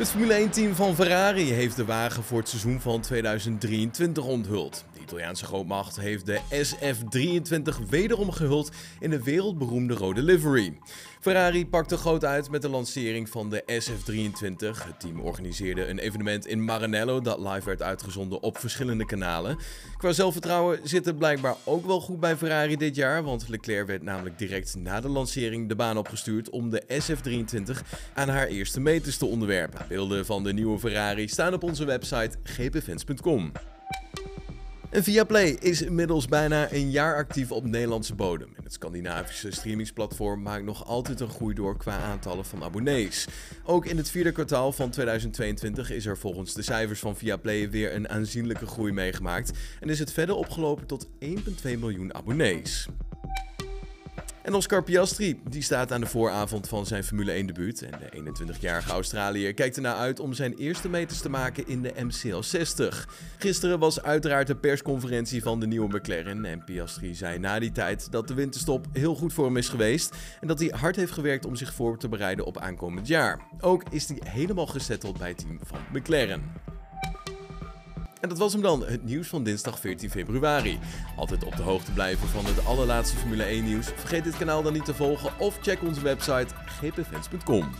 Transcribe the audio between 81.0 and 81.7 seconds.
Altijd op de